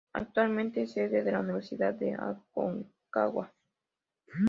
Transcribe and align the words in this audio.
Actualmente 0.13 0.81
es 0.81 0.93
sede 0.93 1.23
de 1.23 1.31
la 1.31 1.41
Universidad 1.41 1.93
de 1.93 2.15
Aconcagua. 2.15 3.53